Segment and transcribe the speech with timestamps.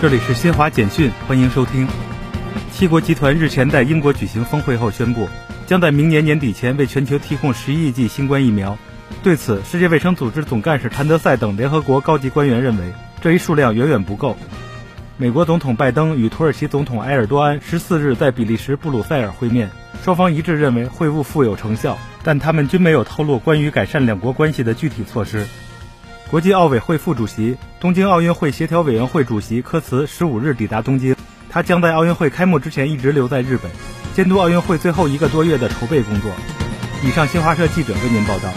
[0.00, 1.88] 这里是新华简讯，欢迎收听。
[2.70, 5.28] 七国集团日前在英国举行峰会后宣布，
[5.66, 8.78] 将在明年年底前为全球提供十亿剂新冠疫苗。
[9.24, 14.36] 对此，世界卫生组织总干事谭德赛等联合国高级官员认为，这一数量远远不够。
[15.16, 19.68] 美国总统拜登与土耳其总统埃尔多安十四日在比利时布鲁塞尔会面，
[20.04, 25.44] 双方一致认为会晤富有成效，但他们均没有透露关于改善两国关系的具体措施。
[26.30, 31.16] 国际奥委会副主席、东京奥运会协调委员会主席科茨十五日抵达东京，
[31.48, 33.70] 他将在奥运会开幕之前一直留在日本，
[34.14, 36.30] 监督奥运会最后一个多月的筹备工作。
[37.02, 38.52] 以上，新华社记者为您报道。